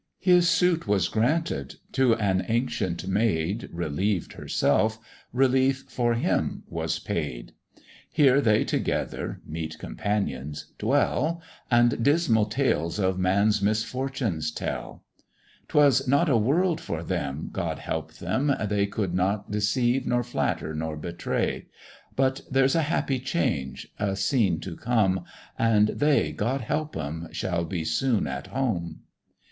[0.17, 4.97] His suit was granted; to an ancient maid, Relieved herself,
[5.31, 7.51] relief for him was paid:
[8.09, 15.03] Here they together (meet companions) dwell, And dismal tales of man's misfortunes tell:
[15.67, 20.73] "'Twas not a world for them, God help them, they Could not deceive, nor flatter,
[20.73, 21.67] nor betray;
[22.15, 25.25] But there's a happy change, a scene to come,
[25.59, 27.27] And they, God help them!
[27.31, 29.01] shall be soon at home."